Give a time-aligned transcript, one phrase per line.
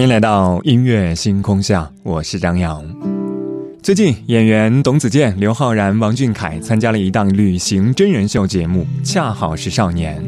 [0.00, 2.82] 欢迎来到音乐星空下，我是张扬。
[3.82, 10.18] 最近，演员董子健、刘昊然、王俊凯参加了一档旅行真人秀节目《恰好是少年》。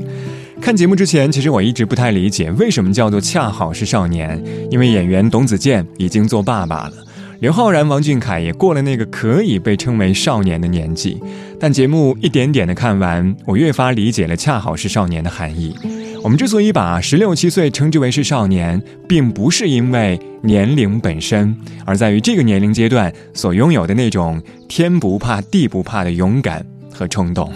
[0.60, 4.38] 看节目之前，其实我一直不太理解为什么叫做“恰好是少年”，
[4.70, 6.92] 因为演员董子健已经做爸爸了，
[7.41, 11.18] 刘昊然、王俊凯也过了那个可以被称为少年的年纪。
[11.58, 15.74] 但节目一点点的看完，我越发理解了“恰好是少年”的含义。
[16.22, 27.52] 我们之所以把十六七岁称之为是少年，并不是因为年龄本身，而在于这个年龄阶段所拥有的那种天不怕地不怕的勇敢和冲动。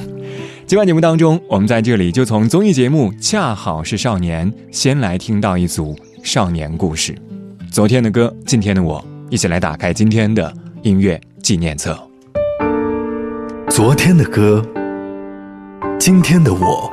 [0.67, 7.15] 今晚节目当中，我们在这里就从综艺节目《恰好是少年》先来听到一组少年故事。
[7.71, 11.97] 昨天的歌，今天的我，一起来打开今天的音乐纪念册。
[13.69, 14.67] 昨天的歌，
[16.01, 16.93] 今天的我。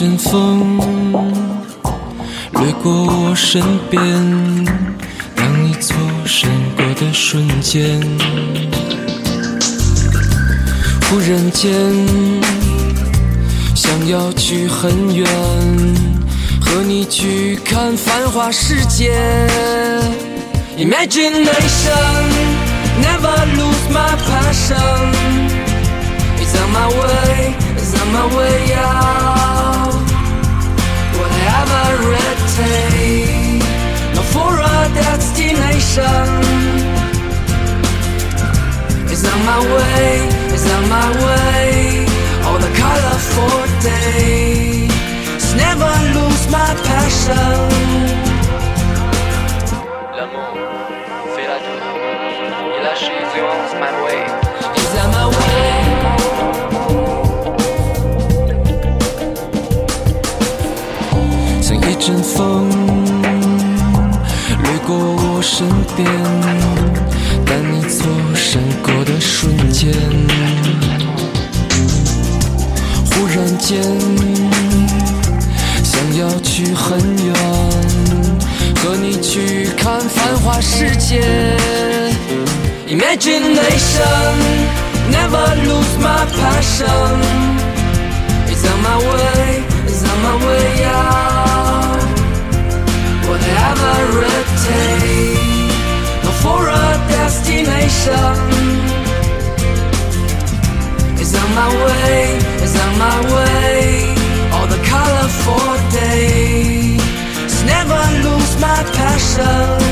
[0.00, 0.78] 阵风
[2.52, 4.02] 掠过我身边，
[5.36, 8.00] 当你错身过的瞬间，
[11.02, 11.70] 忽然间
[13.74, 15.26] 想要去很远，
[16.62, 19.12] 和你去看繁华世界。
[20.78, 21.92] Imagination
[23.02, 25.12] never lose my passion.
[26.40, 29.29] It's on my way, it's on my way out.
[35.90, 36.40] Destination.
[39.10, 42.06] It's on my way, it's on my way.
[42.46, 47.68] On the colorful days, never lose my passion.
[50.16, 50.54] L'amour
[51.34, 51.80] fait la tour.
[52.78, 53.20] Il a chez
[53.78, 54.20] my way.
[54.76, 55.40] Is on my way.
[61.62, 62.79] 像一阵风掠过
[65.42, 66.06] 身边，
[67.46, 69.90] 当你错身过的瞬间，
[73.10, 73.82] 忽然间
[75.82, 77.34] 想要去很远，
[78.82, 81.22] 和你去看繁华世界。
[82.86, 84.36] Imagination
[85.10, 87.20] never lose my passion.
[88.48, 92.00] It's on my way, it's on my way out.
[93.28, 93.92] Whatever
[97.90, 98.38] destination.
[101.18, 104.14] It's on my way, it's on my way.
[104.52, 109.89] All the colorful days, never lose my passion.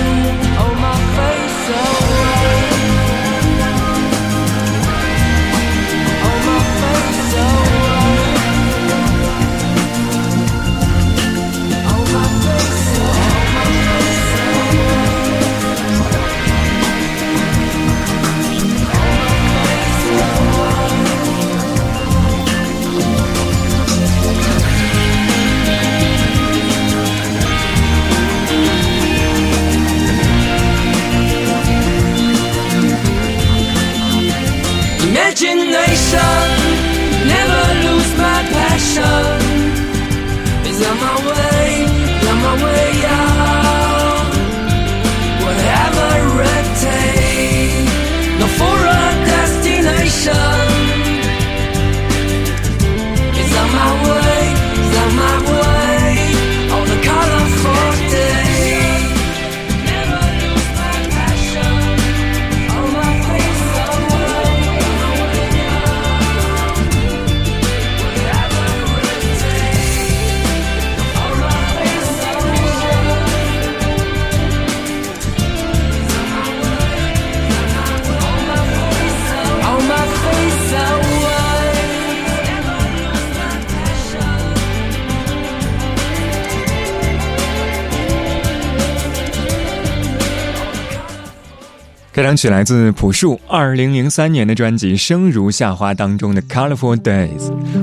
[92.28, 97.30] 这张曲来自朴树二零零三年的专辑《生如夏花》当中的《Colorful Days》，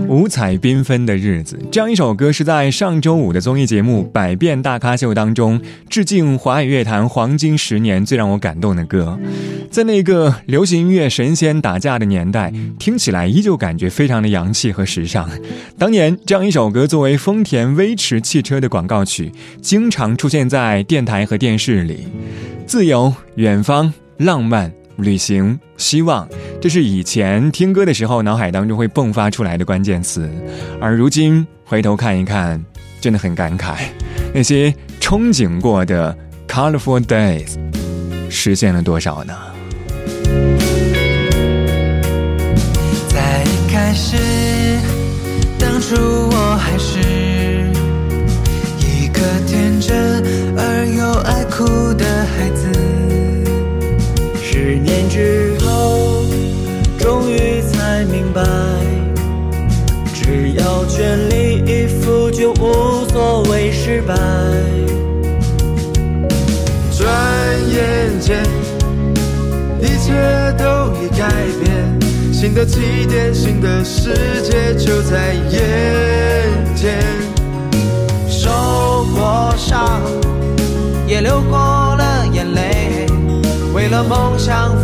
[0.07, 1.59] 五彩缤纷的日子。
[1.71, 5.59] 这样一首歌是在上周五的综艺节目《百变大咖秀》当中
[5.89, 9.17] 致敬华语乐坛黄金十年最让我感动的歌。
[9.71, 15.27] 在那个流行音乐神仙打架的年代，听起来依旧感觉非常的洋气和时尚。
[15.75, 22.07] 当年这样一首歌作为丰田威驰汽车的广告曲，经常出现在电台和电视里。
[22.67, 23.91] 自由，远方。
[24.17, 26.27] 浪漫、旅行、希望，
[26.61, 30.29] 这是以前听歌的时候脑海当中会迸发出来的关键词，
[30.79, 32.63] 而如今回头看一看，
[33.01, 33.75] 真的很感慨，
[34.33, 36.17] 那些憧憬过的
[36.47, 37.55] colorful days，
[38.29, 39.33] 实现了多少呢？
[43.09, 44.17] 在一开始，
[72.45, 74.13] 新的起点，新的世
[74.43, 76.99] 界就在眼前。
[78.29, 78.51] 受
[79.15, 79.99] 过伤，
[81.07, 83.07] 也流过了眼泪。
[83.73, 84.79] 为了梦想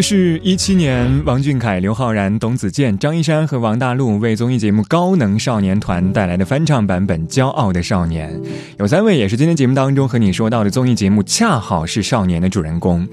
[0.00, 8.32] 是一七年王俊凯、刘昊然、董子健、张一山和王大陆为综艺节目《高能少年团》带来的翻唱版本《骄傲的少年》。
[8.78, 13.06] 有三位也是今天节目当中和你说到的综艺节目《恰好是少年》的主人公。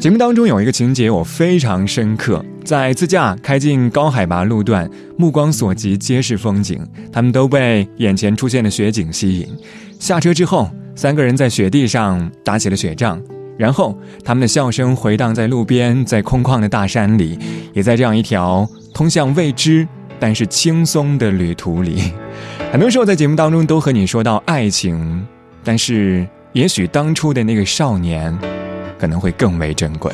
[0.00, 6.80] 节目当中有一个情节我非常深刻，在自驾开进高海拔路段，目光所及皆是风景，
[7.12, 9.48] 他们都被眼前出现的雪景吸引。
[9.98, 13.20] 下车之后，三个人在雪地上打起了雪仗，
[13.56, 17.38] 然后他们的笑声回荡在路边，在空旷的大山里，
[17.72, 19.86] 也在这样一条通向未知
[20.18, 22.12] 但是轻松的旅途里。
[22.72, 25.26] 很多时候在节目当中都和你说到爱情，
[25.62, 28.36] 但是也许当初的那个少年。
[28.96, 30.10] 可能会更为珍贵。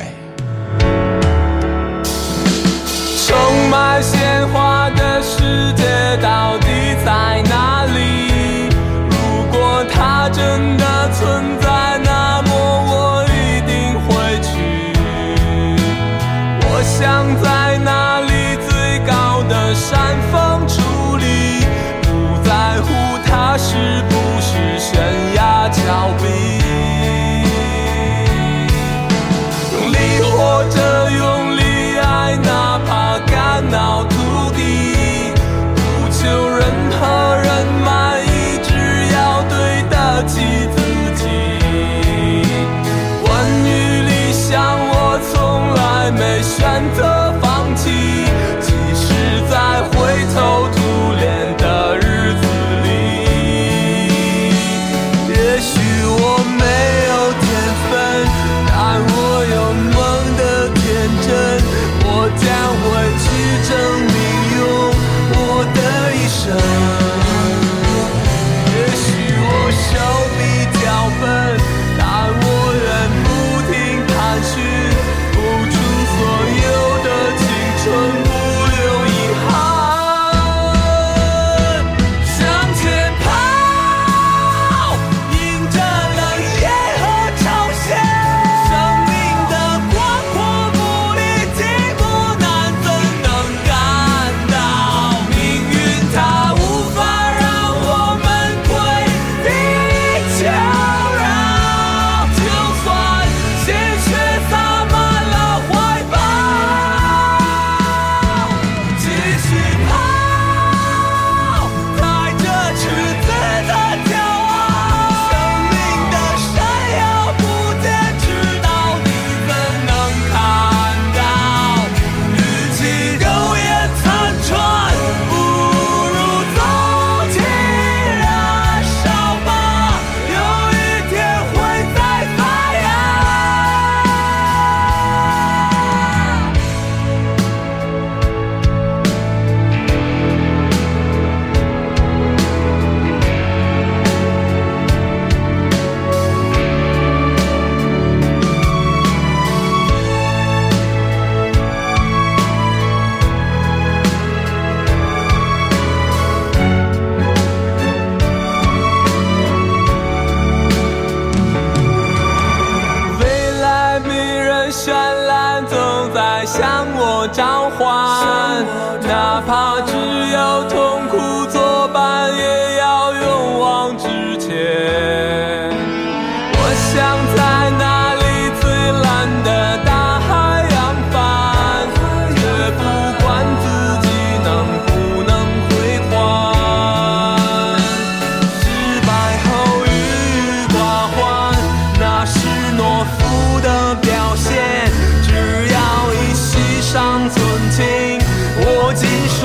[3.25, 5.83] 充满鲜花的世界
[6.21, 6.67] 到底
[7.05, 8.67] 在哪里？
[9.11, 9.15] 如
[9.49, 11.60] 果它真的存在，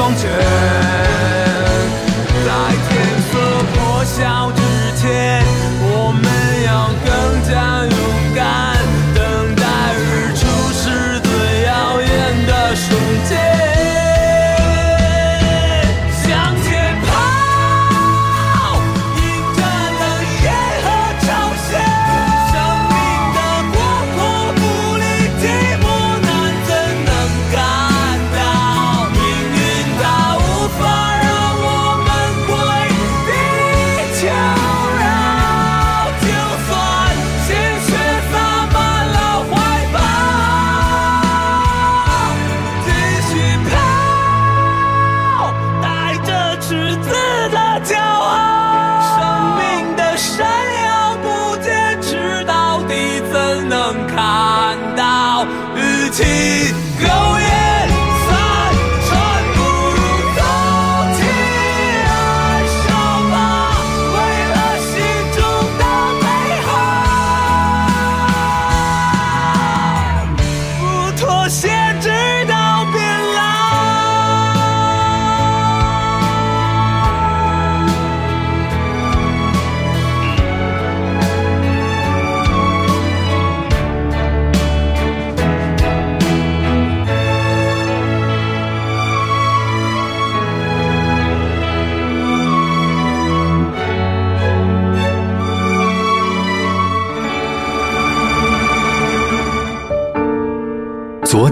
[0.06, 0.75] 双拳。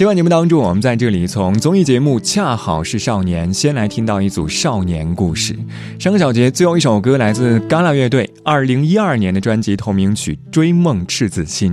[0.00, 5.54] 今晚节目当中，我们在这里从综艺节目《恰好是少年》先来听到一组少年故事。
[5.98, 11.72] 上个小节最后一首歌来自嘎啦乐队二零一二年的专辑同名曲《追梦赤子心》。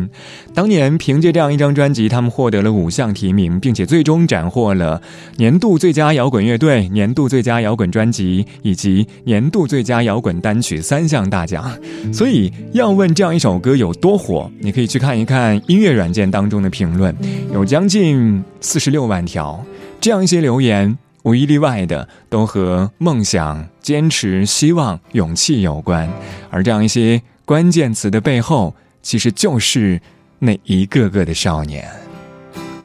[0.53, 5.01] 当年凭借这样一张专辑，他们获得了五项提名，并且最终斩获了
[5.37, 11.71] 年度最佳摇滚乐队、年度最佳摇滚专辑以及年度最佳摇滚单曲三项大奖。
[12.11, 14.51] 所以，要问这样一首歌有多火？
[14.59, 17.15] 你可以去看一看音乐软件当中的评论，
[17.53, 19.63] 有将近近四十六万条。
[20.01, 26.09] 这样一些留言，无一例外的都和梦想、坚持、希望、勇气有关。
[26.49, 30.01] 而这样一些关键词的背后，其实就是
[30.39, 31.87] 那一个个的少年。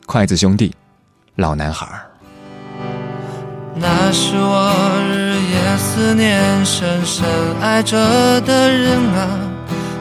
[0.06, 0.74] 筷子兄弟，
[1.36, 1.86] 老男孩。
[3.74, 4.70] 那是我
[5.08, 7.24] 日夜思念、深深
[7.60, 7.96] 爱着
[8.42, 9.38] 的人啊。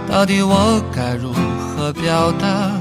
[0.09, 2.80] 到底我该如何表达？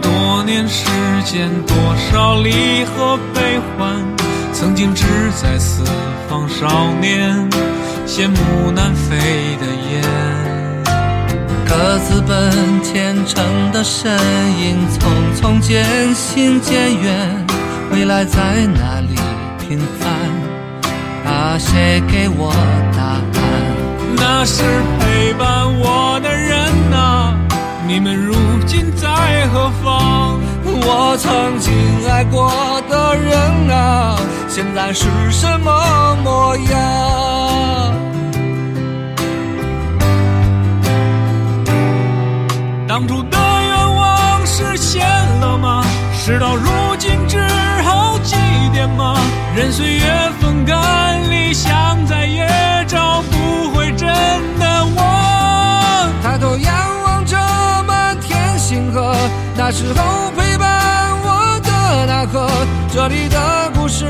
[0.00, 0.86] 多年时
[1.24, 3.96] 间，多少离合悲欢，
[4.52, 5.04] 曾经志
[5.36, 5.84] 在四
[6.28, 7.48] 方少年，
[8.06, 9.16] 羡慕南飞
[9.60, 10.02] 的雁。
[11.66, 14.10] 各自奔前程的身
[14.58, 15.00] 影，匆
[15.40, 15.84] 匆渐
[16.14, 17.46] 行渐远，
[17.92, 19.14] 未来在哪里
[19.58, 20.10] 平凡？
[21.30, 22.52] 啊，谁给我
[22.96, 23.20] 答案？
[24.16, 24.62] 那是
[24.98, 26.58] 陪伴我的人
[26.92, 27.34] 啊，
[27.86, 28.34] 你们如
[28.68, 30.38] 今在何方？
[30.62, 31.72] 我曾经
[32.06, 32.52] 爱过
[32.88, 37.94] 的人啊，现在是什么模样？
[42.86, 45.08] 当初的愿望实现
[45.40, 45.82] 了吗？
[46.12, 47.40] 事到如今只
[47.84, 48.36] 好祭
[48.74, 49.16] 奠吗？
[49.56, 50.04] 任岁月
[50.40, 52.46] 风干，理想再也
[52.86, 54.06] 找不回真
[54.58, 56.12] 的我。
[56.22, 57.36] 抬头仰望着
[58.92, 59.14] 河，
[59.56, 62.48] 那时候陪伴我的那颗，
[62.92, 64.04] 这里的故事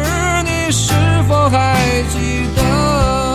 [0.45, 0.93] 你是
[1.29, 1.77] 否还
[2.11, 3.28] 记得？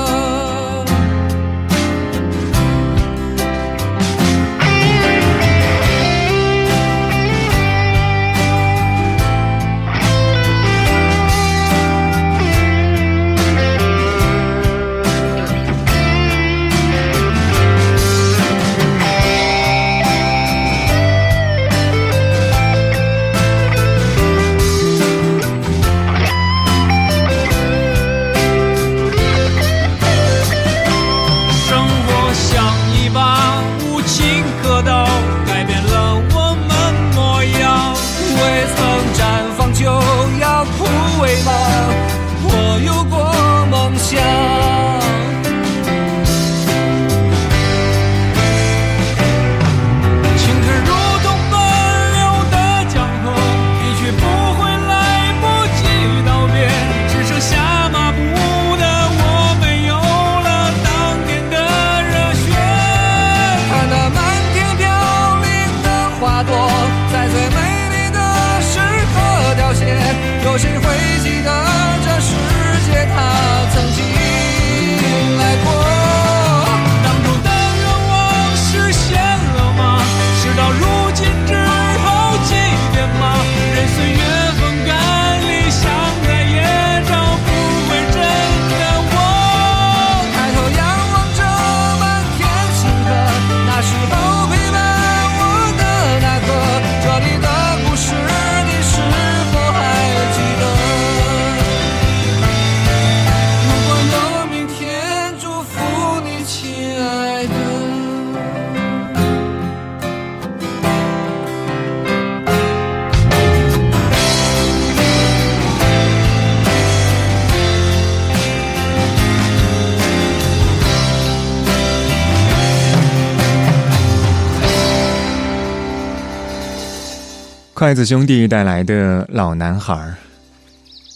[127.84, 130.14] 筷子兄弟带来的老男孩。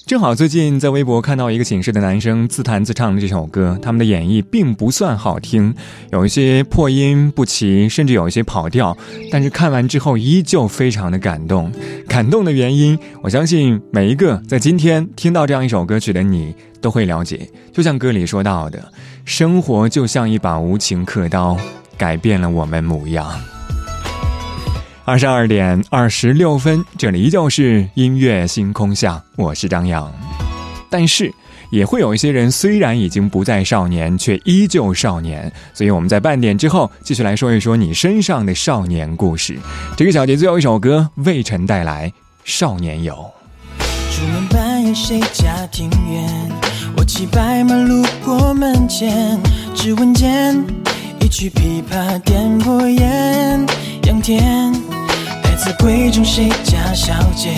[0.05, 5.73] 正好最近在微博看到一个寝室的男生自弹自唱的这首歌，他们的演绎并不算好听，
[6.11, 8.97] 有一些破音不齐，甚至有一些跑调。
[9.31, 11.71] 但是看完之后依旧非常的感动。
[12.05, 17.49] 感动的原因，我相信每一个在今天听到这样一首歌曲的你都会了解。
[17.71, 18.91] 就像歌里说到的，
[19.23, 21.55] 生活就像一把无情刻刀，
[21.97, 23.25] 改变了我们模样。
[25.07, 30.13] 二十二点二十六分，这里依旧是音乐星空下，我是张扬。
[30.89, 31.33] 但是
[31.71, 35.49] 也会有一些人，虽然已经不再少年，却依旧少年。
[35.73, 39.57] 所以我们在半点之后继续来说一说你身上的少年故事。
[39.95, 42.09] 这个小节最后一首歌，魏晨带来
[42.43, 43.13] 《少年游》。
[44.13, 46.51] 出门半夜谁家庭院？
[46.97, 49.39] 我骑白马路过门前，
[49.73, 50.61] 只闻见
[51.21, 53.65] 一曲琵琶点拨烟，
[54.07, 54.73] 杨天。
[55.57, 57.49] 在闺中谁家小姐，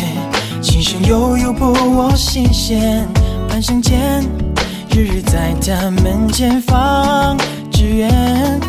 [0.63, 3.07] 琴声悠悠拨我心弦。
[3.47, 4.23] 半生间，
[4.89, 7.37] 日日在她门前放
[7.71, 8.59] 纸鸢。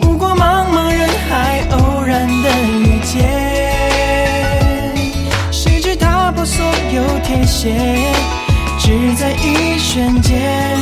[0.00, 3.22] 不过茫茫人海，偶然的遇见。
[5.52, 7.74] 谁知踏破所有铁鞋，
[8.78, 10.75] 只在一瞬间，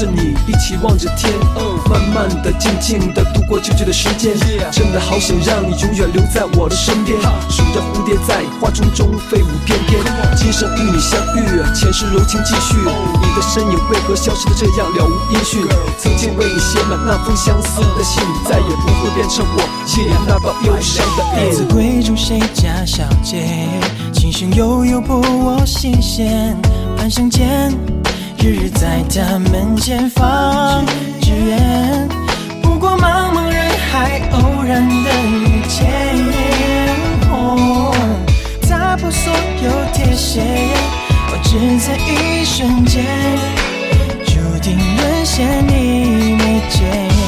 [0.00, 1.30] 着你一起望着天，
[1.90, 4.32] 慢慢的、静静的度过久久的时间。
[4.72, 10.00] 真的好想让你永远留在我的身边，数着蝴蝶在花丛中飞舞翩翩。
[10.34, 12.78] 今生与你相遇，前世柔情继续。
[12.80, 15.60] 你的身影为何消失的这样了无音讯？
[15.98, 19.60] 曾经为你写满那封相思的信，再也不会变成我
[19.98, 21.52] 夜里那道忧伤的印。
[21.52, 23.68] 子闺中谁家小姐，
[24.14, 26.56] 琴声悠悠拨我心弦。
[26.96, 27.99] 半生间。
[28.42, 30.84] 日日在他门前放
[31.20, 32.08] 纸鸢，
[32.62, 36.00] 不过茫茫人海，偶然的遇见。
[38.68, 40.40] 打破所有铁鞋，
[41.30, 43.04] 我只在一瞬间，
[44.26, 47.19] 注定沦陷你眉间。